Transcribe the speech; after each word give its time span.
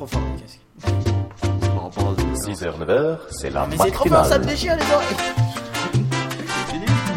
trop 0.00 0.18
fort 0.18 0.22
le 0.32 0.40
casque. 0.40 0.60
6h, 2.46 2.78
9h, 2.78 3.18
c'est 3.30 3.50
la 3.50 3.66
Mais 3.66 3.76
c'est 3.78 3.90
trop 3.90 4.08
fort, 4.08 4.24
ça 4.24 4.38
me 4.38 4.46
déchire 4.46 4.76
les 4.76 4.92
oreilles. 4.92 5.16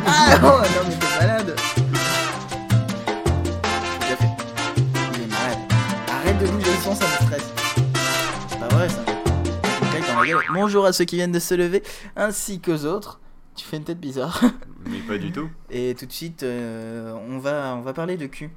Ah 0.06 0.38
oh, 0.44 0.48
non 0.48 0.90
mais 0.90 0.96
t'es 0.96 1.26
malade. 1.26 1.56
Bien 4.00 4.16
fait. 4.18 4.28
Il 5.14 5.22
est 5.22 5.28
malade. 5.28 5.60
Arrête 6.10 6.40
de 6.40 6.48
bouger 6.48 6.72
le 6.72 6.78
son, 6.84 6.94
ça 6.94 7.06
me 7.06 7.26
stresse. 7.26 7.54
C'est 8.50 8.60
pas 8.60 8.68
vrai 8.68 8.90
ça. 8.90 9.06
Bonjour 10.54 10.86
à 10.86 10.92
ceux 10.92 11.06
qui 11.06 11.16
viennent 11.16 11.32
de 11.32 11.40
se 11.40 11.54
lever, 11.54 11.84
ainsi 12.18 12.60
qu'aux 12.60 12.84
autres. 12.84 13.22
Tu 13.56 13.66
fais 13.66 13.78
une 13.78 13.86
tête 13.86 14.00
bizarre. 14.00 14.42
Mais 14.86 15.00
pas 15.00 15.18
du 15.18 15.32
tout. 15.32 15.50
Et 15.70 15.96
tout 15.98 16.06
de 16.06 16.12
suite, 16.12 16.44
euh, 16.44 17.14
on, 17.30 17.38
va, 17.38 17.76
on 17.78 17.82
va 17.82 17.94
parler 17.94 18.18
de 18.18 18.26
cul. 18.26 18.52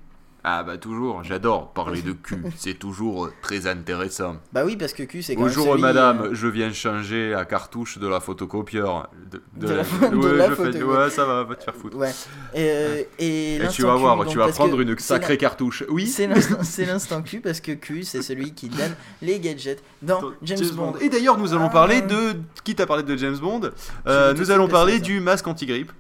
Ah 0.49 0.63
bah 0.63 0.77
toujours, 0.79 1.25
j'adore 1.25 1.73
parler 1.73 2.03
de 2.03 2.13
cul, 2.13 2.41
c'est 2.57 2.79
toujours 2.79 3.25
euh, 3.27 3.33
très 3.43 3.67
intéressant. 3.67 4.37
Bah 4.53 4.63
oui, 4.65 4.77
parce 4.77 4.93
que 4.93 5.03
cul, 5.03 5.21
c'est 5.21 5.35
quand 5.35 5.41
Bonjour 5.43 5.65
même 5.65 5.73
celui, 5.73 5.83
madame, 5.83 6.21
euh, 6.21 6.29
je 6.35 6.47
viens 6.47 6.73
changer 6.73 7.31
la 7.31 7.45
cartouche 7.45 7.99
de 7.99 8.07
la 8.07 8.21
photocopieur. 8.21 9.11
De, 9.29 9.43
De 9.57 9.67
la 9.75 9.83
de 9.83 10.15
ouais, 10.17 10.37
la 10.37 10.51
je 10.51 10.55
fais- 10.55 10.83
ouais, 10.85 11.11
ça 11.11 11.25
va, 11.25 11.43
va 11.43 11.57
te 11.57 11.65
faire 11.65 11.75
foutre. 11.75 11.97
Ouais. 11.97 12.13
Et, 12.55 12.59
euh, 12.71 13.03
et, 13.19 13.55
Et 13.57 13.59
l'instant 13.59 13.75
tu 13.75 13.83
vas 13.83 13.97
voir, 13.97 14.25
tu 14.25 14.39
vas 14.39 14.47
prendre 14.47 14.81
une 14.81 14.97
sacrée 15.01 15.37
cartouche. 15.37 15.83
Oui, 15.89 16.07
C'est 16.63 16.85
l'instant- 16.85 17.23
cul 17.23 17.41
parce 17.41 17.61
que 17.61 17.73
cul, 17.73 18.05
c'est 18.05 18.23
celui 18.23 18.55
qui 18.55 18.69
donne 18.69 18.95
les 19.23 19.41
gadgets 19.41 19.83
dans 20.01 20.21
James, 20.43 20.61
Bond. 20.75 20.95
Et 21.01 21.09
d'ailleurs, 21.09 21.39
nous 21.39 21.55
allons 21.55 21.67
Ah. 21.67 21.71
parler 21.71 22.03
de. 22.03 22.37
Quitte 22.63 22.79
à 22.79 22.87
parler 22.87 23.03
de 23.03 23.17
James 23.17 23.37
Bond, 23.39 23.63
euh, 24.07 24.33
nous 24.35 24.53
allons 24.53 24.69
parler 24.69 25.01
du 25.01 25.19
masque 25.19 25.49
anti-grippe. 25.49 25.91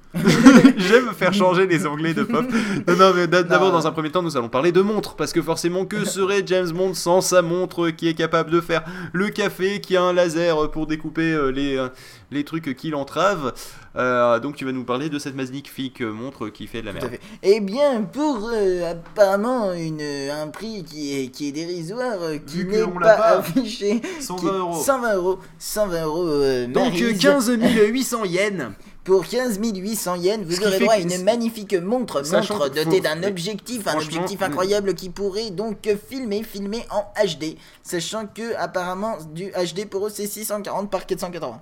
J'aime 0.78 1.12
faire 1.12 1.34
changer 1.34 1.66
les 1.66 1.84
anglais 1.86 2.14
de 2.14 2.22
pop. 2.22 2.44
Non, 2.88 3.12
mais 3.14 3.26
d'a- 3.26 3.42
d'abord, 3.42 3.70
dans 3.72 3.86
un 3.86 3.92
premier 3.92 4.10
temps, 4.10 4.22
nous 4.22 4.35
allons 4.36 4.48
parler 4.48 4.72
de 4.72 4.80
montre. 4.80 5.16
Parce 5.16 5.32
que 5.32 5.42
forcément, 5.42 5.84
que 5.84 6.04
serait 6.16 6.42
James 6.46 6.70
Bond 6.70 6.94
sans 6.94 7.20
sa 7.20 7.42
montre 7.42 7.90
qui 7.90 8.08
est 8.08 8.14
capable 8.14 8.50
de 8.50 8.60
faire 8.60 8.84
le 9.12 9.28
café, 9.28 9.80
qui 9.80 9.96
a 9.96 10.02
un 10.02 10.12
laser 10.12 10.70
pour 10.70 10.86
découper 10.86 11.32
euh, 11.32 11.50
les, 11.50 11.76
euh, 11.76 11.88
les 12.30 12.44
trucs 12.44 12.74
qui 12.76 12.90
l'entravent 12.90 13.52
Euh, 13.96 14.38
Donc, 14.40 14.56
tu 14.56 14.64
vas 14.66 14.72
nous 14.72 14.84
parler 14.84 15.08
de 15.08 15.18
cette 15.18 15.34
magnifique 15.34 16.02
montre 16.02 16.48
qui 16.50 16.66
fait 16.66 16.82
de 16.82 16.86
la 16.86 16.92
Tout 16.92 16.98
à 16.98 17.08
merde. 17.08 17.12
fait. 17.14 17.20
Eh 17.42 17.60
bien, 17.60 18.02
pour 18.02 18.50
euh, 18.52 18.90
apparemment 18.92 19.72
une, 19.72 20.02
un 20.02 20.48
prix 20.48 20.84
qui 20.84 21.18
est, 21.18 21.28
qui 21.28 21.48
est 21.48 21.52
dérisoire, 21.52 22.16
euh, 22.20 22.36
qui 22.38 22.64
n'est 22.66 22.86
pas, 22.86 23.38
affiché, 23.38 24.00
qui 24.00 24.06
est 24.06 24.20
120 24.20 24.52
euros. 24.58 24.74
120 24.82 25.14
euros. 25.14 25.38
120 25.58 26.02
euros. 26.04 26.26
euh, 26.28 26.66
Donc, 26.66 26.92
Maryse. 26.92 27.18
15 27.20 27.50
800 27.88 28.24
yens. 28.24 28.64
Pour 29.04 29.24
15 29.24 29.60
800 29.62 30.14
yens, 30.16 30.44
vous 30.44 30.60
aurez 30.66 30.80
droit 30.80 30.94
à 30.94 30.98
une 30.98 31.22
magnifique 31.22 31.74
montre, 31.74 32.24
Sachant 32.26 32.54
montre 32.58 32.70
dotée 32.70 33.00
d'un 33.00 33.22
objectif, 33.22 33.86
un 33.86 33.94
objectif 33.98 34.42
incroyable 34.42 34.94
qui 34.94 35.10
pourrait 35.10 35.50
donc 35.50 35.88
filmer, 36.10 36.42
filmer 36.42 36.84
en 36.90 37.04
HD, 37.24 37.54
sachant 37.84 38.26
que 38.26 38.56
apparemment 38.56 39.16
du 39.32 39.52
HD 39.52 39.86
pour 39.88 40.08
eux 40.08 40.10
c'est 40.12 40.26
640 40.26 40.90
par 40.90 41.06
480. 41.06 41.60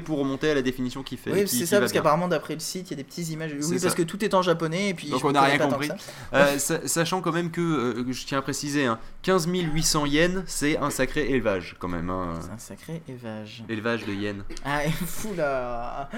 Pour 0.00 0.18
remonter 0.18 0.50
à 0.50 0.54
la 0.54 0.62
définition 0.62 1.02
qu'il 1.02 1.18
fait. 1.18 1.30
Oui, 1.32 1.48
c'est 1.48 1.66
ça, 1.66 1.78
parce 1.80 1.92
qu'apparemment 1.92 2.28
d'après 2.28 2.54
le 2.54 2.60
site, 2.60 2.88
il 2.88 2.92
y 2.92 2.94
a 2.94 2.96
des 2.96 3.04
petites 3.04 3.28
images. 3.30 3.52
Oui, 3.52 3.60
parce 3.70 3.82
ça. 3.82 3.90
que 3.90 4.02
tout 4.02 4.24
est 4.24 4.34
en 4.34 4.42
japonais 4.42 4.90
et 4.90 4.94
puis. 4.94 5.08
Donc 5.10 5.24
on 5.24 5.32
n'a 5.32 5.42
rien 5.42 5.58
compris. 5.58 5.90
Euh, 6.32 6.58
sa- 6.58 6.86
sachant 6.88 7.20
quand 7.20 7.32
même 7.32 7.50
que, 7.50 7.60
euh, 7.60 8.12
je 8.12 8.24
tiens 8.26 8.38
à 8.38 8.42
préciser, 8.42 8.86
hein, 8.86 8.98
15 9.22 9.46
800 9.48 10.06
yens, 10.06 10.42
c'est 10.46 10.76
un 10.78 10.90
sacré 10.90 11.30
élevage 11.30 11.76
quand 11.78 11.88
même. 11.88 12.10
hein. 12.10 12.34
C'est 12.40 12.50
un 12.50 12.58
sacré 12.58 13.02
évage. 13.08 13.64
Élevage 13.68 14.06
de 14.06 14.12
yens. 14.12 14.42
Ah, 14.64 14.80
fou 15.06 15.34
là 15.36 16.08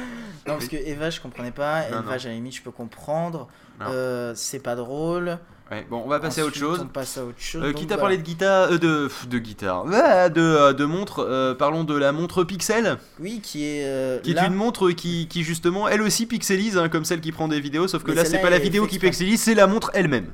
Non, 0.46 0.54
parce 0.54 0.68
que 0.68 0.76
évage, 0.76 1.16
je 1.16 1.20
comprenais 1.20 1.50
pas. 1.50 1.88
Non, 1.90 2.00
élevage, 2.00 2.26
à 2.26 2.28
la 2.28 2.34
limite, 2.34 2.56
je 2.56 2.62
peux 2.62 2.70
comprendre. 2.70 3.48
Non. 3.80 3.86
Euh, 3.90 4.32
c'est 4.36 4.60
pas 4.60 4.76
drôle. 4.76 5.38
Ouais, 5.74 5.84
bon, 5.90 6.02
on 6.04 6.08
va 6.08 6.20
passer 6.20 6.40
à 6.40 6.44
autre 6.46 6.56
chose. 6.56 6.80
On 6.82 6.86
passe 6.86 7.18
à 7.18 7.24
autre 7.24 7.40
chose. 7.40 7.62
Euh, 7.64 7.72
donc 7.72 7.80
quitte 7.80 7.90
à 7.90 7.98
parler 7.98 8.16
de 8.16 8.22
guitare, 8.22 8.70
euh, 8.70 8.78
de, 8.78 9.10
de 9.28 9.38
guitare, 9.38 9.84
de, 9.84 10.40
euh, 10.40 10.72
de 10.72 10.84
montre, 10.84 11.26
euh, 11.28 11.52
parlons 11.54 11.82
de 11.82 11.96
la 11.96 12.12
montre 12.12 12.44
Pixel, 12.44 12.96
Oui, 13.18 13.40
qui 13.42 13.64
est. 13.64 14.22
qui 14.22 14.30
est 14.30 14.34
là. 14.34 14.46
une 14.46 14.54
montre 14.54 14.92
qui, 14.92 15.26
qui 15.26 15.42
justement, 15.42 15.88
elle 15.88 16.00
aussi 16.02 16.26
pixelise, 16.26 16.78
hein, 16.78 16.88
comme 16.88 17.04
celle 17.04 17.20
qui 17.20 17.32
prend 17.32 17.48
des 17.48 17.58
vidéos, 17.60 17.88
sauf 17.88 18.04
que 18.04 18.10
Mais 18.10 18.18
là 18.18 18.24
c'est 18.24 18.38
pas 18.40 18.50
la 18.50 18.60
vidéo 18.60 18.86
qui 18.86 19.00
pixelise, 19.00 19.42
c'est 19.42 19.54
la 19.54 19.66
montre 19.66 19.90
elle-même. 19.94 20.30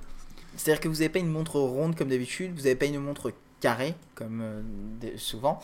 C'est-à-dire 0.57 0.81
que 0.81 0.89
vous 0.89 0.97
n'avez 0.97 1.09
pas 1.09 1.21
une 1.21 1.31
montre 1.31 1.59
ronde 1.59 1.97
comme 1.97 2.09
d'habitude, 2.09 2.53
vous 2.55 2.65
n'avez 2.65 2.75
pas 2.75 2.85
une 2.87 2.99
montre 3.01 3.33
carrée 3.61 3.95
comme 4.15 4.43
souvent. 5.17 5.63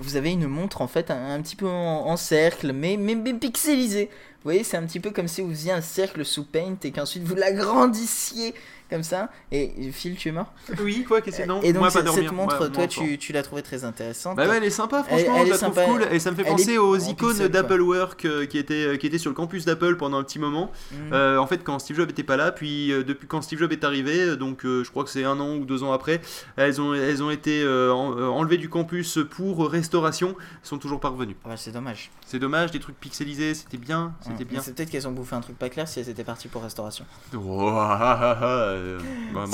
Vous 0.00 0.16
avez 0.16 0.30
une 0.30 0.46
montre 0.46 0.82
en 0.82 0.86
fait 0.86 1.10
un, 1.10 1.32
un 1.34 1.42
petit 1.42 1.56
peu 1.56 1.66
en, 1.66 2.06
en 2.06 2.16
cercle, 2.16 2.72
mais, 2.72 2.96
mais, 2.98 3.14
mais 3.14 3.34
pixelisée. 3.34 4.10
Vous 4.38 4.44
voyez, 4.50 4.62
c'est 4.64 4.76
un 4.76 4.84
petit 4.86 5.00
peu 5.00 5.10
comme 5.10 5.28
si 5.28 5.40
vous 5.42 5.50
faisiez 5.50 5.72
un 5.72 5.80
cercle 5.80 6.24
sous 6.24 6.44
Paint 6.44 6.76
et 6.84 6.90
qu'ensuite 6.92 7.24
vous 7.24 7.34
l'agrandissiez 7.34 8.54
comme 8.90 9.02
ça. 9.02 9.28
Et 9.52 9.70
Phil, 9.92 10.16
tu 10.16 10.28
es 10.30 10.32
mort? 10.32 10.50
Oui, 10.82 11.04
quoi, 11.06 11.20
qu'est-ce 11.20 11.42
que 11.42 11.46
non 11.46 11.60
Et 11.62 11.74
donc 11.74 11.80
Moi, 11.82 11.90
pas 11.90 12.10
cette, 12.10 12.32
montre, 12.32 12.68
toi, 12.68 12.86
tu, 12.86 13.18
tu 13.18 13.34
l'as 13.34 13.42
trouvée 13.42 13.60
très 13.60 13.84
intéressante. 13.84 14.36
Bah 14.38 14.48
ouais, 14.48 14.56
elle 14.56 14.64
est 14.64 14.70
sympa, 14.70 15.04
Elle- 15.10 15.18
franchement, 15.26 15.34
elle 15.36 15.42
je 15.42 15.46
est 15.48 15.50
la 15.50 15.58
trouve 15.58 15.74
sympa. 15.74 15.84
cool. 15.84 16.06
Et 16.10 16.18
ça 16.18 16.30
me 16.30 16.36
fait 16.36 16.42
Elle 16.46 16.52
penser 16.52 16.78
aux 16.78 16.96
icônes 16.96 17.48
d'Applework 17.48 18.24
euh, 18.24 18.46
qui, 18.46 18.56
étaient, 18.56 18.86
euh, 18.86 18.96
qui 18.96 19.06
étaient 19.06 19.18
sur 19.18 19.30
le 19.30 19.34
campus 19.34 19.66
d'Apple 19.66 19.96
pendant 19.96 20.16
un 20.18 20.24
petit 20.24 20.38
moment. 20.38 20.72
Mm. 20.92 21.12
Euh, 21.12 21.36
en 21.36 21.46
fait, 21.46 21.62
quand 21.64 21.78
Steve 21.80 21.96
Jobs 21.96 22.08
était 22.08 22.22
pas 22.22 22.38
là, 22.38 22.50
puis 22.50 22.90
euh, 22.92 23.04
depuis 23.04 23.26
quand 23.26 23.42
Steve 23.42 23.58
Jobs 23.58 23.72
est 23.72 23.84
arrivé, 23.84 24.20
euh, 24.20 24.36
donc 24.36 24.64
euh, 24.64 24.82
je 24.84 24.90
crois 24.90 25.04
que 25.04 25.10
c'est 25.10 25.24
un 25.24 25.38
an 25.38 25.56
ou 25.56 25.66
deux 25.66 25.82
ans 25.82 25.92
après, 25.92 26.22
elles 26.56 26.80
ont, 26.80 26.94
elles 26.94 27.22
ont 27.22 27.30
été 27.30 27.60
euh, 27.62 27.92
en- 27.92 28.16
euh, 28.18 28.26
enlevées 28.28 28.56
du 28.56 28.70
campus 28.70 29.18
pour 29.30 29.68
restauration, 29.68 30.34
elles 30.38 30.68
sont 30.68 30.78
toujours 30.78 31.00
pas 31.00 31.08
revenues. 31.10 31.36
Ah 31.44 31.48
bah, 31.50 31.56
c'est 31.58 31.72
dommage. 31.72 32.10
C'est 32.26 32.38
dommage, 32.38 32.70
des 32.70 32.80
trucs 32.80 32.98
pixelisés, 32.98 33.52
c'était 33.52 33.76
bien, 33.76 34.14
c'était 34.30 34.44
Mm. 34.44 34.48
bien. 34.48 34.60
C'est 34.62 34.74
peut-être 34.74 34.90
qu'elles 34.90 35.08
ont 35.08 35.12
bouffé 35.12 35.34
un 35.36 35.40
truc 35.40 35.58
pas 35.58 35.68
clair 35.68 35.86
si 35.88 36.00
elles 36.00 36.08
étaient 36.08 36.24
parties 36.24 36.48
pour 36.48 36.62
restauration. 36.62 37.04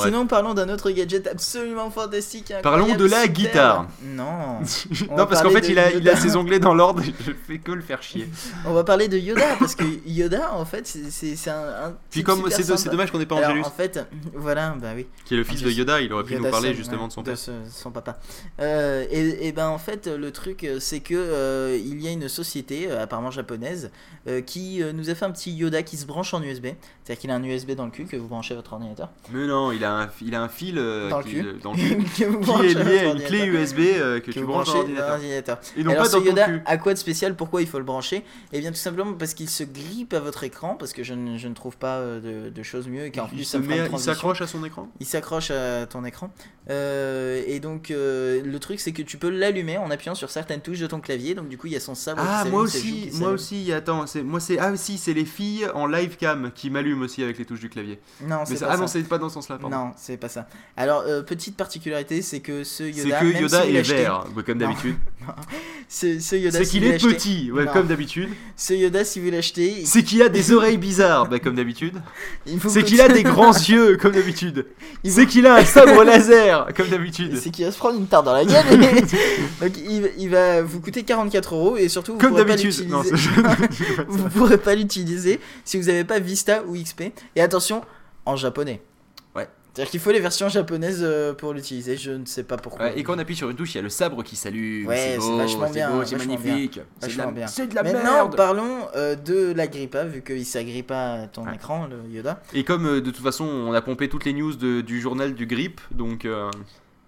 Sinon, 0.03 0.27
parlons 0.27 0.55
d'un 0.55 0.69
autre 0.69 0.91
gadget 0.91 1.27
absolument 1.27 1.91
fantastique. 1.91 2.53
Parlons 2.63 2.95
de 2.95 3.05
la 3.05 3.27
guitare. 3.29 3.87
Non. 4.03 4.61
On 5.11 5.17
non, 5.17 5.27
parce 5.27 5.43
qu'en 5.43 5.51
fait, 5.51 5.69
il 5.69 5.79
a, 5.79 5.93
il 5.93 6.09
a 6.09 6.17
ses 6.17 6.37
onglets 6.37 6.59
dans 6.59 6.75
l'ordre 6.75 7.03
je 7.05 7.33
fais 7.47 7.59
que 7.59 7.73
le 7.73 7.83
faire 7.83 8.03
chier. 8.03 8.29
On 8.67 8.73
va 8.73 8.85
parler 8.85 9.09
de 9.09 9.19
Yoda 9.19 9.57
parce 9.59 9.75
que 9.75 9.85
Yoda, 10.07 10.53
en 10.55 10.65
fait, 10.65 10.87
c'est- 10.87 11.51
un, 11.51 11.89
un 11.89 11.95
Puis 12.11 12.23
comme 12.23 12.49
c'est 12.51 12.89
dommage 12.91 13.11
qu'on 13.11 13.19
n'ait 13.19 13.27
pas 13.27 13.37
Alors, 13.37 13.51
Angelus, 13.51 13.65
en 13.65 13.71
fait, 13.71 14.01
voilà, 14.35 14.75
bah 14.81 14.89
oui. 14.95 15.07
qui 15.25 15.35
est 15.35 15.37
le 15.37 15.45
fils 15.45 15.63
de. 15.63 15.71
Yoda, 15.71 16.01
il 16.01 16.13
aurait 16.13 16.25
pu 16.25 16.35
Yoda 16.35 16.45
nous 16.47 16.51
parler 16.51 16.71
son, 16.71 16.77
justement 16.77 17.03
ouais, 17.03 17.09
de 17.09 17.13
son 17.13 17.21
de 17.23 17.27
père. 17.27 17.39
ce- 17.39 17.51
son 17.71 17.91
papa. 17.91 18.19
Euh, 18.61 19.05
et, 19.11 19.49
et 19.49 19.53
ben 19.53 19.69
en 19.69 19.79
fait, 19.79 20.07
le 20.07 20.31
truc, 20.31 20.65
euh, 20.65 20.79
c'est 20.81 21.01
que 21.01 21.15
euh, 21.15 21.77
il 21.79 22.01
y 22.01 22.09
a 22.09 22.11
une 22.11 22.29
société, 22.29 22.87
euh, 22.91 23.03
apparemment 23.03 23.31
japonaise, 23.31 23.91
euh, 24.29 24.41
euh, 24.83 24.93
nous 24.93 25.11
a 25.11 25.15
fait 25.15 25.25
un 25.25 25.31
petit 25.31 25.53
Yoda 25.53 25.83
qui 25.83 25.97
se 25.97 26.07
branche 26.07 26.35
en 26.35 26.43
USB. 26.43 26.67
C'est-à-dire 27.05 27.21
qu'il 27.21 27.31
a 27.31 27.35
un 27.35 27.43
USB 27.45 27.73
dans 27.73 27.85
le 27.85 27.91
cul 27.91 28.05
que 28.05 28.17
vous 28.17 28.29
branchez 28.29 28.53
à 28.55 28.57
votre 28.57 28.73
ordinateur. 28.73 29.11
Mais 29.33 29.47
non, 29.47 29.73
il 29.73 29.85
a 29.85 29.93
un, 30.03 30.11
il 30.23 30.35
a 30.35 30.43
un 30.43 30.49
fil 30.49 30.79
euh, 30.79 31.09
Dans 31.11 31.19
le 31.19 31.25
qui, 31.25 31.31
cul. 31.33 31.45
dans 31.63 31.73
le 31.75 31.79
cul, 31.79 31.97
que 32.05 32.25
vous 32.25 32.39
qui 32.41 32.47
branchez 32.47 32.71
est 32.73 32.77
à 32.77 32.83
lié 32.85 32.99
à 32.99 33.05
une 33.13 33.23
clé. 33.23 33.45
USB 33.47 33.79
euh, 33.81 34.21
que, 34.21 34.27
que 34.27 34.31
tu 34.33 34.41
vous 34.41 34.47
branches 34.49 34.69
dans 34.73 34.83
l'ordinateur. 34.83 35.59
Et 35.77 35.85
non 35.85 35.91
Alors 35.93 36.03
pas 36.05 36.09
ce 36.09 36.17
dans 36.17 36.21
ton 36.23 36.27
Yoda, 36.27 36.45
cul. 36.47 36.63
à 36.67 36.79
quoi 36.79 36.95
de 36.95 36.99
spécial? 36.99 37.35
Pourquoi 37.37 37.63
il 37.63 37.69
faut 37.69 37.79
le 37.79 37.85
brancher? 37.85 38.25
Eh 38.53 38.61
bien 38.61 38.71
tout 38.71 38.77
simplement 38.77 39.13
parce 39.15 39.35
qu'il 39.35 39.49
se 39.51 39.65
grippe 39.65 40.13
à 40.15 40.21
votre 40.21 40.45
écran, 40.45 40.75
parce 40.77 40.93
que 40.93 41.03
je 41.03 41.15
ne, 41.15 41.37
je 41.39 41.49
ne 41.49 41.55
trouve 41.55 41.77
pas 41.77 41.97
euh, 41.99 42.47
de, 42.49 42.51
de 42.51 42.63
choses 42.63 42.89
mieux 42.89 43.07
et 43.07 43.11
qu'en 43.11 43.27
plus 43.27 43.39
Il, 43.39 43.45
ça 43.45 43.59
met- 43.59 43.89
s'accroche 43.99 44.41
à 44.41 44.47
son 44.47 44.65
écran? 44.65 44.89
Il 45.01 45.07
s'accroche 45.07 45.51
à 45.51 45.87
ton 45.87 46.05
écran. 46.05 46.31
Euh, 46.71 47.43
et 47.47 47.61
donc 47.61 47.91
le 47.91 48.59
truc 48.59 48.81
c'est 48.81 48.93
que 48.93 49.03
tu 49.03 49.19
peux 49.19 49.29
l'allumer 49.29 49.77
en 49.77 49.91
appuyant 49.91 50.15
sur 50.15 50.31
certaines 50.31 50.61
touches 50.61 50.79
de 50.81 50.87
ton 50.87 51.01
clavier. 51.01 51.35
Donc 51.35 51.49
du 51.49 51.59
coup 51.59 51.67
il 51.67 51.73
y 51.73 51.77
a 51.77 51.81
son 51.81 51.95
sabre. 51.95 52.23
qui 52.23 52.29
Ah, 52.31 52.45
moi 52.47 52.63
aussi, 52.63 53.11
moi 53.15 53.31
aussi, 53.31 53.73
attends, 53.73 54.07
c'est, 54.07 54.23
moi 54.23 54.41
c'est, 54.41 54.54
ah 54.59 54.73
aussi, 54.73 54.99
c'est 54.99 55.13
les 55.13 55.25
filles 55.25 55.67
en 55.75 55.87
live 55.87 56.17
cam 56.17 56.51
qui 56.55 56.71
m'allument 56.71 57.03
aussi 57.03 57.23
avec 57.23 57.39
les 57.39 57.45
touches 57.45 57.61
du 57.61 57.69
clavier. 57.69 57.99
Non, 58.23 58.45
c'est 58.45 58.57
ça- 58.57 58.67
pas 58.67 58.73
ah 58.73 58.75
ça. 58.77 58.81
non, 58.83 58.87
c'est 58.87 59.03
pas 59.03 59.19
dans 59.19 59.29
ce 59.29 59.35
sens-là. 59.35 59.59
Non, 59.71 59.93
c'est 59.97 60.17
pas 60.17 60.29
ça. 60.29 60.47
Alors, 60.77 61.03
euh, 61.07 61.23
petite 61.23 61.57
particularité, 61.57 62.23
c'est 62.23 62.41
que 62.41 62.65
ce 62.65 62.85
c'est 62.85 62.91
Yoda, 62.91 63.21
que 63.21 63.25
même 63.25 63.43
Yoda 63.43 63.63
si 63.63 63.77
est 63.77 63.83
vert, 63.83 64.25
comme 64.45 64.59
d'habitude. 64.59 64.97
Ce, 65.89 66.19
ce 66.19 66.35
Yoda, 66.35 66.59
C'est 66.59 66.65
si 66.65 66.71
qu'il 66.81 66.85
est 66.85 66.97
petit, 66.97 67.53
ouais, 67.53 67.67
comme 67.73 67.87
d'habitude. 67.87 68.31
Ce 68.57 68.73
Yoda, 68.73 69.05
si 69.05 69.21
vous 69.21 69.31
l'achetez, 69.31 69.81
il- 69.81 69.87
C'est 69.87 70.03
qu'il 70.03 70.23
a 70.23 70.29
des 70.29 70.51
oreilles 70.53 70.79
bizarres, 70.79 71.29
bah, 71.29 71.39
comme 71.39 71.55
d'habitude. 71.55 71.95
C'est 72.69 72.83
qu'il 72.83 73.01
a 73.01 73.09
des 73.09 73.23
grands 73.23 73.53
yeux, 73.53 73.97
comme 73.99 74.13
d'habitude. 74.13 74.67
C'est 75.05 75.27
qu'il 75.27 75.47
a 75.47 75.57
un 75.57 75.65
sabre 75.65 76.03
laser, 76.03 76.69
comme 76.77 76.89
d'habitude. 76.89 77.39
C'est 77.41 77.51
qu'il 77.51 77.65
va 77.67 77.71
se 77.71 77.79
prendre 77.79 77.99
une 77.99 78.07
tarte 78.07 78.25
dans 78.25 78.33
la 78.33 78.45
gueule. 78.45 78.65
Donc 79.61 79.73
il, 79.77 80.11
il 80.19 80.31
va 80.31 80.63
vous 80.63 80.81
coûter 80.81 81.03
44 81.03 81.55
euros 81.55 81.77
et 81.77 81.89
surtout 81.89 82.13
vous 82.15 82.19
Comme 82.19 82.35
d'habitude. 82.35 82.75
Vous 84.09 84.29
pourrez 84.31 84.59
pas 84.59 84.75
l'utiliser 84.75 85.39
si 85.65 85.77
vous 85.79 85.85
n'avez 85.87 86.05
pas 86.05 86.19
Vista 86.19 86.65
ou 86.67 86.75
XP. 86.75 87.13
Et 87.37 87.41
attention, 87.41 87.83
en 88.25 88.37
japonais. 88.37 88.81
C'est-à-dire 89.75 89.91
qu'il 89.91 89.99
faut 90.01 90.13
les 90.13 90.21
versions 90.21 90.49
japonaises 90.49 91.01
euh, 91.03 91.33
pour 91.35 91.53
l'utiliser. 91.53 91.97
Je 91.97 92.13
ne 92.13 92.25
sais 92.27 92.45
pas 92.45 92.57
pourquoi. 92.57 92.87
Ouais, 92.87 92.99
et 92.99 93.03
quand 93.03 93.15
on 93.15 93.19
appuie 93.19 93.35
sur 93.35 93.51
une 93.51 93.57
touche, 93.57 93.75
il 93.75 93.79
y 93.79 93.81
a 93.81 93.83
le 93.83 93.89
sabre 93.89 94.23
qui 94.23 94.37
s'allume. 94.37 94.87
Ouais, 94.87 95.19
c'est 95.21 95.37
vachement 95.37 95.67
c'est 95.67 95.73
bien, 95.73 96.05
c'est 96.05 96.17
magnifique. 96.17 96.81
C'est 97.01 97.13
de 97.13 97.19
la, 97.19 97.27
bien. 97.33 97.47
c'est 97.49 97.67
de 97.67 97.75
la 97.75 97.83
Maintenant, 97.83 98.03
merde. 98.15 98.37
parlons 98.37 98.87
euh, 98.95 99.17
de 99.17 99.53
la 99.53 99.67
grippa, 99.67 100.05
vu 100.05 100.23
qu'il 100.23 100.47
s'agrippe 100.47 100.93
à 100.93 101.27
ton 101.33 101.45
Ouais. 101.45 101.57
écran, 101.57 101.89
le 101.89 102.09
Yoda. 102.17 102.41
Et 102.53 102.63
comme 102.63 102.87
euh, 102.87 103.01
de 103.01 103.11
toute 103.11 103.25
façon, 103.25 103.45
on 103.45 103.73
a 103.73 103.83
pompé 103.83 104.09
toutes 104.09 104.25
les 104.25 104.33
news 104.33 104.55
de- 104.55 104.81
du 104.81 105.01
journal 105.01 105.35
du 105.35 105.47
Grip, 105.47 105.81
donc. 105.91 106.25
euh, 106.25 106.51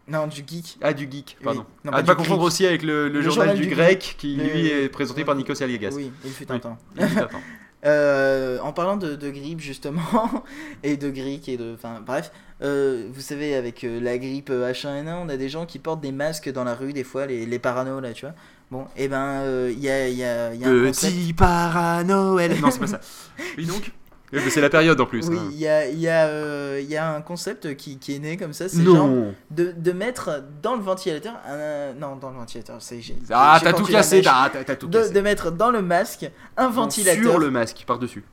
Non, 0.09 0.27
du 0.27 0.43
geek. 0.47 0.79
Ah, 0.83 0.93
du 0.93 1.09
geek, 1.11 1.37
pardon. 1.45 1.61
Oui. 1.61 1.67
Non, 1.85 1.93
à 1.93 1.97
pas 1.97 2.03
ne 2.03 2.07
pas 2.09 2.15
du 2.15 2.19
confondre 2.19 2.43
aussi 2.43 2.67
avec 2.67 2.83
le, 2.83 3.09
le 3.09 3.15
Le 3.15 3.21
journal, 3.23 3.49
journal 3.51 3.61
du, 3.69 3.73
grec, 3.75 4.17
qui 4.19 4.35
Le- 4.37 4.45
lui 4.45 4.67
est 4.69 4.89
présenté 4.89 5.25
par 5.25 5.35
Nikos 5.37 5.63
Aliagas. 5.63 5.91
Oui, 5.95 6.11
il 6.25 6.31
fut 6.33 6.51
un 6.51 6.55
Oui. 6.55 6.61
temps. 6.61 6.79
Attends. 6.99 7.39
Euh, 7.87 8.59
en 8.61 8.73
parlant 8.73 8.97
de, 8.97 9.15
de 9.15 9.31
grippe 9.31 9.61
justement, 9.61 10.03
et 10.83 10.97
de 10.97 11.09
grippe 11.11 11.49
et 11.49 11.57
de... 11.57 11.73
Enfin 11.75 12.03
bref, 12.05 12.33
euh, 12.63 13.07
vous 13.13 13.21
savez 13.21 13.55
avec 13.55 13.85
euh, 13.85 14.01
la 14.01 14.19
grippe 14.19 14.51
H1N1, 14.51 15.15
on 15.25 15.29
a 15.29 15.37
des 15.37 15.49
gens 15.49 15.67
qui 15.67 15.79
portent 15.79 16.01
des 16.01 16.11
masques 16.13 16.51
dans 16.51 16.65
la 16.65 16.75
rue 16.75 16.93
des 16.93 17.05
fois, 17.05 17.27
les, 17.27 17.47
les 17.47 17.59
paranos 17.61 18.01
là, 18.03 18.13
tu 18.13 18.27
vois. 18.27 18.35
Bon, 18.73 18.87
et 18.97 19.07
ben 19.07 19.45
il 19.71 19.79
y 19.79 19.89
a, 19.89 20.09
y 20.09 20.25
a- 20.25 20.53
y 20.53 20.65
a 20.65 20.69
un 20.69 20.87
concept... 20.87 21.15
Petit 21.15 21.33
paranoël. 21.33 22.61
Non, 22.61 22.71
c'est 22.73 22.81
pas 22.81 22.87
ça. 22.89 23.01
Oui, 23.57 23.67
donc 23.67 23.93
Oui, 24.33 24.41
C'est 24.51 24.61
la 24.61 24.69
période 24.71 25.01
en 25.01 25.07
plus. 25.07 25.29
Oui, 25.29 25.39
hein. 25.39 25.49
il 25.53 25.59
y 25.59 25.69
a, 25.69 25.89
il 25.89 25.99
y, 26.01 26.09
a, 26.09 26.27
euh, 26.27 26.81
il 26.83 26.89
y 26.91 26.97
a 26.97 27.15
un 27.15 27.21
concept 27.23 27.77
qui, 27.77 27.99
qui 27.99 28.17
est 28.17 28.19
né 28.19 28.37
comme 28.37 28.53
ça, 28.53 28.69
c'est 28.69 28.83
genre 28.83 29.09
de, 29.51 29.73
de 29.77 29.93
mettre 29.93 30.43
dans 30.63 30.75
le 30.75 30.83
ventilateur... 30.83 31.35
un- 31.49 31.93
non, 31.95 32.17
dans 32.17 32.31
le 32.31 32.37
ventilateur, 32.37 32.77
c'est... 32.81 33.01
Ah, 33.31 33.57
j'ai 33.61 33.65
t'as 33.65 33.73
tout 33.73 33.85
cassé, 33.85 34.23
t'as 34.23 34.49
tout 34.77 34.89
de, 34.89 34.99
cassé. 34.99 35.13
de 35.13 35.21
mettre 35.21 35.51
dans 35.53 35.71
le 35.71 35.81
masque 35.81 36.29
un 36.57 36.69
ventilateur. 36.69 37.23
Sur 37.23 37.39
le 37.39 37.51
masque, 37.51 37.85
par-dessus. 37.87 38.25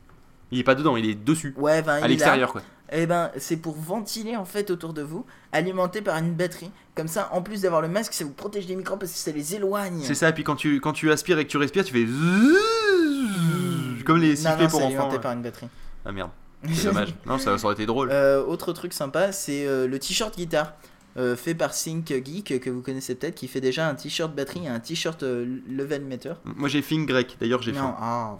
Il 0.51 0.59
est 0.59 0.63
pas 0.63 0.75
dedans, 0.75 0.97
il 0.97 1.09
est 1.09 1.15
dessus. 1.15 1.53
Ouais, 1.57 1.81
ben, 1.81 1.93
il 1.93 1.95
À 1.95 1.97
est 1.97 2.01
là. 2.01 2.07
l'extérieur, 2.07 2.51
quoi. 2.51 2.61
Eh 2.91 3.07
ben, 3.07 3.31
c'est 3.37 3.57
pour 3.57 3.75
ventiler 3.75 4.35
en 4.35 4.45
fait 4.45 4.69
autour 4.69 4.93
de 4.93 5.01
vous, 5.01 5.25
alimenté 5.51 6.01
par 6.01 6.17
une 6.17 6.33
batterie. 6.33 6.69
Comme 6.95 7.07
ça, 7.07 7.29
en 7.31 7.41
plus 7.41 7.61
d'avoir 7.61 7.81
le 7.81 7.87
masque, 7.87 8.13
ça 8.13 8.23
vous 8.23 8.33
protège 8.33 8.67
des 8.67 8.75
microbes 8.75 8.99
parce 8.99 9.11
que 9.13 9.17
ça 9.17 9.31
les 9.31 9.55
éloigne. 9.55 10.01
C'est 10.03 10.13
ça, 10.13 10.29
et 10.29 10.33
puis 10.33 10.43
quand 10.43 10.55
tu, 10.55 10.79
quand 10.79 10.93
tu 10.93 11.11
aspires 11.11 11.39
et 11.39 11.45
que 11.45 11.49
tu 11.49 11.57
respires, 11.57 11.83
tu 11.85 11.93
fais. 11.93 12.05
zzzz, 12.05 14.03
Comme 14.05 14.17
les 14.19 14.35
sifflets 14.35 14.51
non, 14.63 14.69
pour 14.69 14.79
c'est 14.79 14.85
enfants. 14.85 14.85
alimenté 14.87 15.15
ouais. 15.15 15.21
par 15.21 15.31
une 15.33 15.41
batterie. 15.41 15.67
Ah 16.05 16.11
merde, 16.11 16.31
c'est 16.73 16.85
dommage. 16.85 17.13
Non, 17.25 17.37
ça, 17.37 17.57
ça 17.57 17.65
aurait 17.65 17.73
été 17.75 17.85
drôle. 17.85 18.09
Euh, 18.11 18.43
autre 18.43 18.73
truc 18.73 18.93
sympa, 18.93 19.31
c'est 19.31 19.65
euh, 19.65 19.87
le 19.87 19.99
t-shirt 19.99 20.35
guitare. 20.35 20.73
euh, 21.17 21.35
fait 21.35 21.53
par 21.55 21.73
Sync 21.73 22.07
Geek 22.07 22.59
que 22.59 22.69
vous 22.69 22.81
connaissez 22.81 23.13
peut-être 23.15 23.35
qui 23.35 23.47
fait 23.47 23.61
déjà 23.61 23.87
un 23.87 23.95
t-shirt 23.95 24.33
batterie 24.33 24.65
et 24.65 24.67
un 24.67 24.79
t-shirt 24.79 25.21
level 25.23 26.03
meter. 26.05 26.33
Moi 26.43 26.69
j'ai 26.69 26.81
Fing 26.81 27.05
grec, 27.05 27.37
d'ailleurs 27.39 27.61
j'ai 27.61 27.71
Non, 27.71 27.93
ah. 27.99 28.37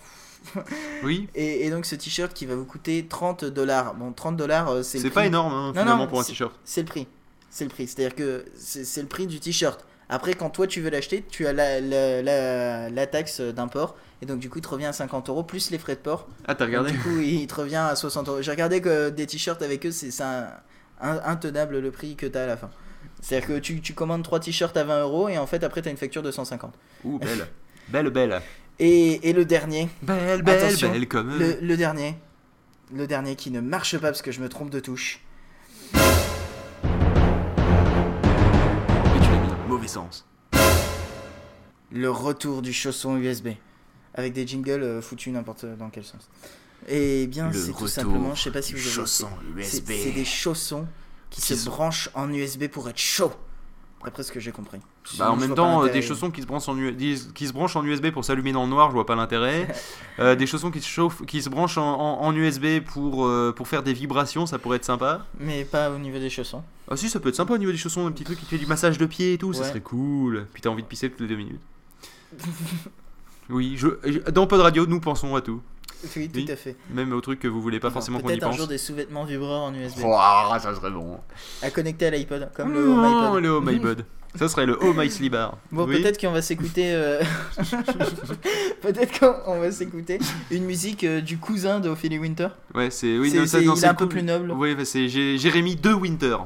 Oui, 1.03 1.29
Et, 1.35 1.65
et 1.65 1.69
donc 1.69 1.85
ce 1.85 1.95
t-shirt 1.95 2.33
qui 2.33 2.45
va 2.45 2.55
vous 2.55 2.65
coûter 2.65 3.05
30 3.07 3.45
dollars. 3.45 3.93
Bon, 3.95 4.11
30 4.11 4.35
dollars 4.35 4.83
c'est 4.83 4.97
c'est 4.97 5.09
prix. 5.09 5.09
pas 5.11 5.25
énorme 5.27 5.53
hein, 5.53 5.71
finalement 5.71 6.03
non, 6.03 6.07
pour 6.07 6.19
un 6.19 6.23
t-shirt. 6.23 6.53
C'est 6.65 6.81
le 6.81 6.87
prix. 6.87 7.07
C'est 7.49 7.63
le 7.65 7.69
prix. 7.69 7.87
C'est-à-dire 7.87 8.15
que 8.15 8.43
c'est 8.57 8.83
c'est 8.83 9.01
le 9.01 9.07
prix 9.07 9.27
du 9.27 9.39
t-shirt. 9.39 9.85
Après, 10.09 10.33
quand 10.33 10.49
toi 10.49 10.67
tu 10.67 10.81
veux 10.81 10.89
l'acheter, 10.89 11.23
tu 11.29 11.47
as 11.47 11.53
la, 11.53 11.79
la, 11.81 12.21
la, 12.21 12.89
la 12.89 13.07
taxe 13.07 13.41
d'import. 13.41 13.95
Et 14.21 14.25
donc, 14.25 14.39
du 14.39 14.49
coup, 14.49 14.59
il 14.59 14.61
te 14.61 14.67
revient 14.69 14.85
à 14.85 14.93
50 14.93 15.29
euros 15.29 15.43
plus 15.43 15.69
les 15.71 15.77
frais 15.77 15.95
de 15.95 15.99
port. 15.99 16.27
Ah, 16.45 16.55
t'as 16.55 16.65
Donc, 16.65 16.67
regardé 16.67 16.91
du 16.91 16.99
coup, 16.99 17.19
il 17.19 17.45
te 17.47 17.55
revient 17.55 17.75
à 17.77 17.95
60 17.95 18.27
euros. 18.29 18.41
J'ai 18.41 18.51
regardé 18.51 18.79
que 18.81 19.09
des 19.09 19.25
t-shirts 19.25 19.61
avec 19.61 19.85
eux, 19.85 19.91
c'est 19.91 20.11
intenable 21.01 21.79
le 21.79 21.91
prix 21.91 22.15
que 22.15 22.25
tu 22.25 22.37
as 22.37 22.43
à 22.43 22.47
la 22.47 22.57
fin. 22.57 22.69
C'est-à-dire 23.21 23.47
que 23.47 23.59
tu, 23.59 23.81
tu 23.81 23.93
commandes 23.93 24.23
3 24.23 24.39
t-shirts 24.41 24.75
à 24.77 24.83
20 24.83 25.01
euros 25.01 25.29
et 25.29 25.37
en 25.37 25.47
fait, 25.47 25.63
après, 25.63 25.81
tu 25.81 25.87
as 25.87 25.91
une 25.91 25.97
facture 25.97 26.21
de 26.23 26.31
150. 26.31 26.73
Ouh, 27.05 27.19
belle. 27.19 27.47
Belle, 27.89 28.09
belle. 28.09 28.41
Et, 28.79 29.29
et 29.29 29.33
le 29.33 29.45
dernier, 29.45 29.89
Belle, 30.01 30.41
belle, 30.41 30.63
Attention, 30.63 30.91
belle 30.91 31.07
comme. 31.07 31.37
le, 31.37 31.57
le 31.61 31.77
dernier, 31.77 32.15
le 32.93 33.05
dernier 33.07 33.35
qui 33.35 33.51
ne 33.51 33.59
marche 33.61 33.97
pas 33.97 34.07
parce 34.07 34.21
que 34.21 34.31
je 34.31 34.39
me 34.41 34.49
trompe 34.49 34.69
de 34.69 34.79
touche. 34.79 35.19
Mauvais 39.83 39.93
sens. 39.93 40.25
le 41.91 42.09
retour 42.09 42.61
du 42.61 42.73
chausson 42.73 43.17
USB 43.17 43.49
avec 44.15 44.33
des 44.33 44.45
jingles 44.47 44.83
euh, 44.83 45.01
foutus 45.01 45.33
n'importe 45.33 45.65
dans 45.65 45.89
quel 45.89 46.03
sens. 46.03 46.29
Et 46.87 47.27
bien, 47.27 47.49
Le 47.49 47.53
c'est 47.53 47.73
tout 47.73 47.87
simplement, 47.87 48.35
je 48.35 48.43
sais 48.43 48.51
pas 48.51 48.61
si 48.61 48.73
vous 48.73 48.79
avez 48.79 48.89
chausson 48.89 49.29
c'est 49.61 49.77
USB. 49.77 49.91
c'est 50.03 50.11
des 50.11 50.25
chaussons 50.25 50.87
qui 51.29 51.41
se 51.41 51.65
branchent 51.65 52.09
en 52.13 52.31
USB 52.31 52.67
pour 52.67 52.87
être 52.89 52.97
chaud. 52.99 53.31
D'après 54.03 54.23
ce 54.23 54.31
que 54.31 54.39
j'ai 54.39 54.51
compris. 54.51 54.79
Bah, 55.17 55.31
en 55.31 55.35
même 55.37 55.55
temps, 55.55 55.83
euh, 55.83 55.89
des 55.89 56.01
chaussons 56.01 56.29
qui 56.29 56.41
se, 56.41 56.45
branchent 56.47 56.67
en, 56.67 56.77
U- 56.77 56.91
dis- 56.91 57.29
qui 57.33 57.47
se 57.47 57.53
branchent 57.53 57.75
en 57.75 57.83
USB 57.85 58.09
pour 58.11 58.25
s'allumer 58.25 58.51
dans 58.51 58.63
le 58.63 58.69
noir, 58.69 58.89
je 58.89 58.93
vois 58.93 59.05
pas 59.05 59.15
l'intérêt. 59.15 59.67
Euh, 60.19 60.35
des 60.35 60.45
chaussons 60.45 60.69
qui 60.69 60.79
se, 60.79 60.87
chauffent, 60.87 61.25
qui 61.25 61.41
se 61.41 61.49
branchent 61.49 61.79
en, 61.79 61.99
en- 61.99 62.21
en 62.21 62.35
USB 62.35 62.79
pour, 62.85 63.25
euh, 63.25 63.51
pour 63.55 63.67
faire 63.67 63.81
des 63.81 63.93
vibrations, 63.93 64.45
ça 64.45 64.59
pourrait 64.59 64.77
être 64.77 64.85
sympa. 64.85 65.25
Mais 65.39 65.65
pas 65.65 65.89
au 65.89 65.97
niveau 65.97 66.19
des 66.19 66.29
chaussons. 66.29 66.61
Ah 66.91 66.95
si, 66.95 67.09
ça 67.09 67.19
peut 67.19 67.29
être 67.29 67.35
sympa 67.35 67.53
au 67.53 67.57
niveau 67.57 67.71
des 67.71 67.77
chaussons, 67.79 68.05
un 68.05 68.11
petit 68.11 68.23
truc 68.23 68.37
qui 68.37 68.45
te 68.45 68.49
fait 68.51 68.59
du 68.59 68.67
massage 68.67 68.99
de 68.99 69.05
pied 69.07 69.33
et 69.33 69.37
tout, 69.39 69.53
ça 69.53 69.61
Ouais. 69.61 69.67
serait 69.69 69.81
cool. 69.81 70.45
Puis 70.53 70.61
t'as 70.61 70.69
envie 70.69 70.83
de 70.83 70.87
pisser 70.87 71.09
toutes 71.09 71.21
les 71.21 71.27
deux 71.27 71.35
minutes. 71.35 71.61
oui, 73.49 73.75
je- 73.77 74.29
dans 74.31 74.47
Pod 74.47 74.59
Radio, 74.61 74.85
nous 74.85 74.99
pensons 74.99 75.35
à 75.35 75.41
tout. 75.41 75.61
Oui, 76.15 76.29
tout 76.29 76.51
à 76.51 76.55
fait. 76.55 76.75
Même 76.93 77.13
aux 77.13 77.21
trucs 77.21 77.39
que 77.39 77.47
vous 77.47 77.61
voulez 77.61 77.79
pas 77.79 77.89
forcément 77.91 78.19
qu'on 78.19 78.29
y 78.29 78.33
Peut-être 78.33 78.47
un 78.47 78.51
jour 78.51 78.67
des 78.67 78.77
sous-vêtements 78.77 79.23
vibreurs 79.23 79.61
en 79.63 79.73
USB 79.73 79.99
Ouah, 80.03 80.57
ça 80.61 80.73
serait 80.75 80.91
bon. 80.91 81.17
à 81.61 81.69
connecter 81.69 82.07
à 82.07 82.09
l'iPod, 82.11 82.49
comme 82.55 82.73
le 82.73 82.87
Home 82.87 82.99
Oh, 83.63 83.69
iPod. 83.69 83.97
le 83.99 84.05
ça 84.35 84.47
serait 84.49 84.65
le 84.65 84.77
Home 84.83 84.99
Ice 85.03 85.21
Bar. 85.29 85.57
Bon, 85.71 85.85
Oui. 85.87 86.01
peut-être 86.01 86.19
qu'on 86.19 86.31
va 86.31 86.41
s'écouter. 86.41 86.91
euh, 86.93 87.21
peut-être 88.81 89.19
qu'on 89.19 89.59
va 89.59 89.71
s'écouter 89.71 90.19
une 90.51 90.65
musique 90.65 91.03
euh, 91.03 91.21
du 91.21 91.37
cousin 91.37 91.79
de 91.79 91.89
Ophélie 91.89 92.17
Winter. 92.19 92.47
Ouais, 92.73 92.89
c'est 92.89 93.17
oui, 93.17 93.29
C'est- 93.29 93.37
non, 93.37 93.45
ça, 93.45 93.59
c'est- 93.59 93.65
non, 93.65 93.73
il 93.75 93.77
c'est 93.77 93.85
est 93.85 93.89
un 93.89 93.93
peu 93.93 94.09
plus 94.09 94.23
noble. 94.23 94.51
Oui, 94.51 94.75
bah, 94.75 94.85
c'est 94.85 95.07
Jé- 95.07 95.37
Jérémy 95.37 95.75
de 95.75 95.93
Winter. 95.93 96.37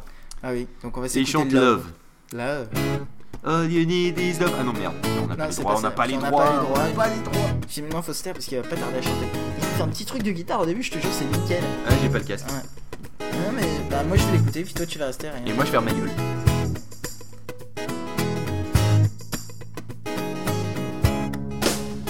Ah 0.43 0.51
oui, 0.51 0.67
donc 0.83 0.97
on 0.97 1.01
va 1.01 1.07
Et 1.07 1.09
il 1.09 1.25
s'écouter 1.25 1.31
chante 1.31 1.51
Love. 1.53 1.85
Love. 2.33 2.67
Love. 2.73 3.05
All 3.45 3.71
you 3.71 3.85
need 3.85 4.17
is 4.19 4.39
love. 4.39 4.53
Ah 4.59 4.63
non, 4.63 4.73
merde. 4.73 4.93
On 5.23 5.27
n'a 5.27 5.35
pas 5.35 5.47
droits. 5.49 5.63
pas 5.73 5.77
On 5.77 5.81
n'a 5.81 5.89
ça. 5.89 5.91
pas 5.91 6.07
les 6.07 6.15
On 6.15 6.19
n'a 6.21 6.29
droits. 6.31 6.43
pas 6.45 6.51
les 6.51 6.57
droits. 6.59 6.79
on 6.79 6.83
n'a 6.87 6.89
pas 6.95 7.07
les 7.07 7.19
droits. 7.21 7.49
Finalement, 7.67 8.01
faut 8.01 8.13
se 8.13 8.23
taire 8.23 8.33
parce 8.33 8.45
qu'il 8.45 8.57
va 8.57 8.63
pas 8.67 8.75
tarder 8.75 8.97
à 8.97 9.01
chanter. 9.01 9.25
Il 9.57 9.63
fait 9.63 9.83
un 9.83 9.87
petit 9.87 10.05
truc 10.05 10.23
de 10.23 10.31
guitare 10.31 10.61
au 10.61 10.65
début, 10.65 10.83
je 10.83 10.91
te 10.91 10.99
jure, 10.99 11.09
c'est 11.11 11.25
nickel. 11.25 11.63
Ah, 11.87 11.91
j'ai 12.01 12.09
pas 12.09 12.17
le 12.17 12.23
casque. 12.23 12.47
Ouais. 12.47 13.27
Non, 13.31 13.51
mais 13.55 13.61
bah, 13.89 14.03
moi 14.07 14.17
je 14.17 14.25
vais 14.25 14.37
l'écouter, 14.37 14.63
puis 14.63 14.73
toi 14.73 14.85
tu 14.85 14.97
vas 14.99 15.05
rester 15.07 15.29
rien. 15.29 15.45
Et 15.45 15.53
moi, 15.53 15.63
je 15.65 15.71
ferme 15.71 15.85
ma 15.85 15.91
gueule. 15.91 16.11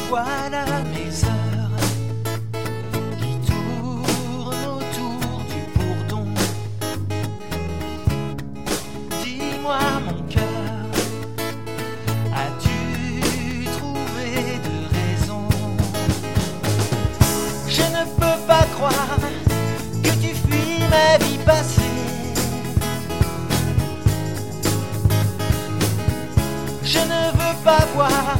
Voilà 0.09 0.65
mes 0.83 1.23
heures 1.25 1.46
Je 26.89 26.99
ne 26.99 27.31
veux 27.33 27.63
pas 27.65 27.85
voir 27.93 28.37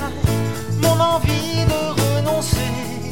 mon 0.81 0.97
envie 1.01 1.65
de 1.65 1.81
renoncer. 2.01 3.11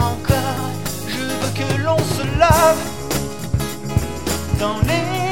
Encore, 0.00 0.70
je 1.06 1.20
veux 1.20 1.50
que 1.54 1.82
l'on 1.84 1.98
se 1.98 2.24
lave 2.36 2.82
dans 4.58 4.80
les 4.88 5.23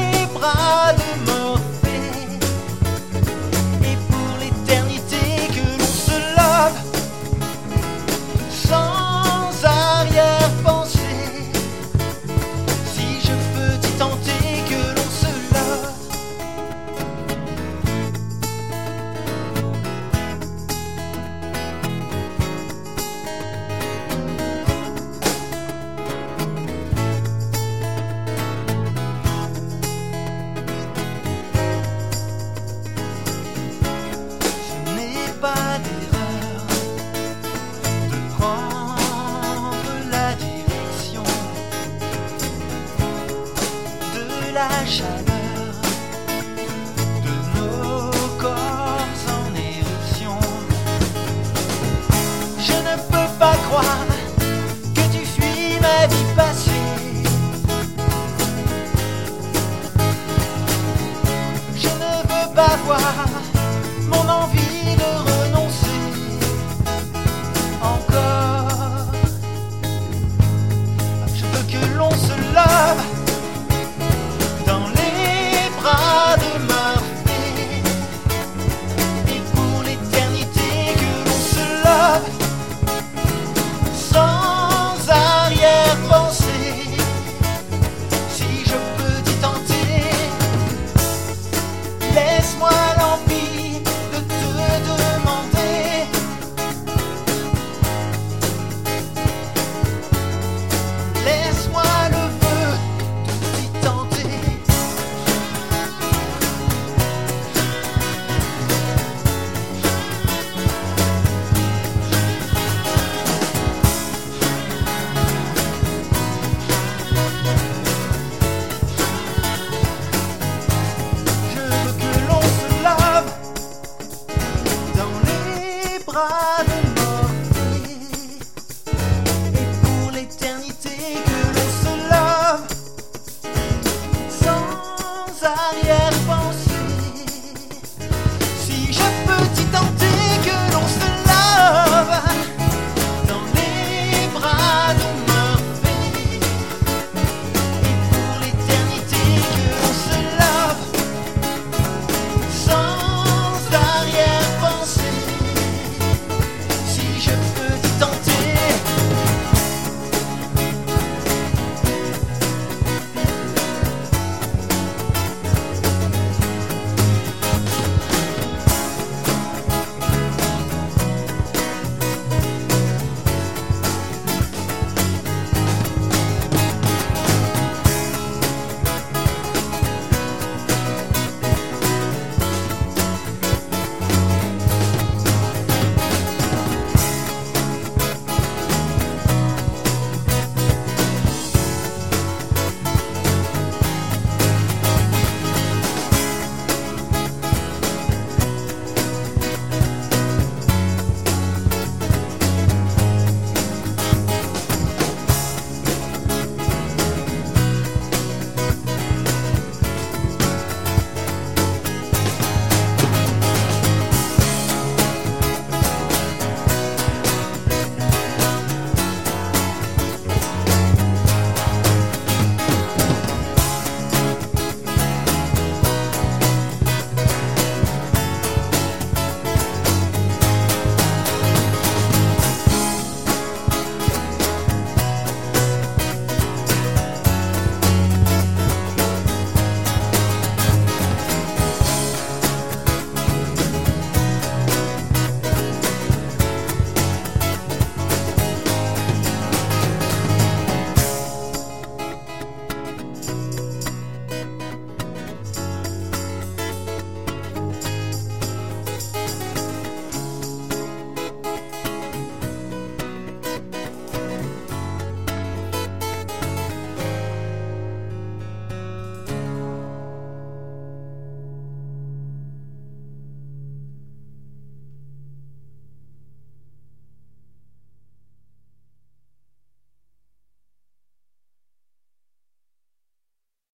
sunshine. 44.92 45.21